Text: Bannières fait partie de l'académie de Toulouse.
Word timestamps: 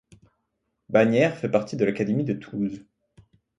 Bannières 0.89 1.37
fait 1.37 1.47
partie 1.51 1.77
de 1.77 1.85
l'académie 1.85 2.23
de 2.23 2.33
Toulouse. 2.33 2.83